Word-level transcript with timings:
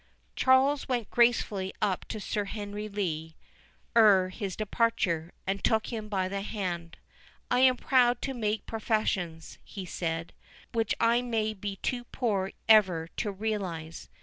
Charles 0.35 0.89
went 0.89 1.11
gracefully 1.11 1.75
up 1.79 2.05
to 2.07 2.19
Sir 2.19 2.45
Henry 2.45 2.89
Lee 2.89 3.35
ere 3.95 4.29
his 4.29 4.55
departure, 4.55 5.31
and 5.45 5.63
took 5.63 5.93
him 5.93 6.09
by 6.09 6.27
the 6.27 6.41
hand.—"I 6.41 7.59
am 7.59 7.77
too 7.77 7.83
proud 7.85 8.19
to 8.23 8.33
make 8.33 8.65
professions," 8.65 9.59
he 9.63 9.85
said, 9.85 10.33
"which 10.73 10.95
I 10.99 11.21
may 11.21 11.53
be 11.53 11.75
too 11.83 12.03
poor 12.05 12.51
ever 12.67 13.09
to 13.17 13.31
realize. 13.31 14.09